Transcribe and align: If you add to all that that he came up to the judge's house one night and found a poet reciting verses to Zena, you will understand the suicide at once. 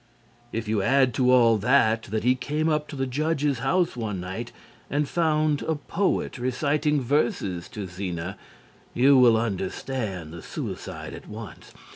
If 0.51 0.67
you 0.67 0.81
add 0.81 1.13
to 1.13 1.29
all 1.31 1.59
that 1.59 2.01
that 2.09 2.23
he 2.23 2.33
came 2.33 2.69
up 2.69 2.87
to 2.87 2.95
the 2.95 3.05
judge's 3.05 3.59
house 3.59 3.95
one 3.95 4.19
night 4.19 4.51
and 4.89 5.07
found 5.07 5.61
a 5.61 5.75
poet 5.75 6.39
reciting 6.39 6.99
verses 7.01 7.69
to 7.69 7.85
Zena, 7.87 8.35
you 8.95 9.15
will 9.15 9.37
understand 9.37 10.33
the 10.33 10.41
suicide 10.41 11.13
at 11.13 11.27
once. 11.27 11.71